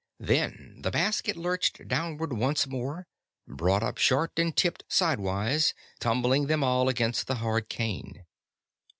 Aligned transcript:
Then 0.19 0.79
the 0.81 0.89
basket 0.89 1.37
lurched 1.37 1.87
downward 1.87 2.33
once 2.33 2.65
more, 2.65 3.05
brought 3.47 3.83
up 3.83 3.99
short, 3.99 4.31
and 4.37 4.57
tipped 4.57 4.83
sidewise, 4.87 5.75
tumbling 5.99 6.47
them 6.47 6.63
all 6.63 6.89
against 6.89 7.27
the 7.27 7.35
hard 7.35 7.69
cane. 7.69 8.25